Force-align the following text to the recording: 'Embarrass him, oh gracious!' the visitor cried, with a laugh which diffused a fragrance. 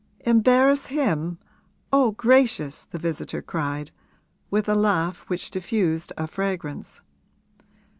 'Embarrass 0.21 0.87
him, 0.87 1.37
oh 1.93 2.09
gracious!' 2.09 2.85
the 2.89 2.97
visitor 2.97 3.39
cried, 3.39 3.91
with 4.49 4.67
a 4.67 4.73
laugh 4.73 5.23
which 5.29 5.51
diffused 5.51 6.11
a 6.17 6.25
fragrance. 6.25 7.01